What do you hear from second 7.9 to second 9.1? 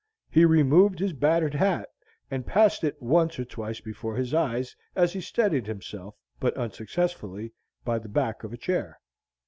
the back of a chair.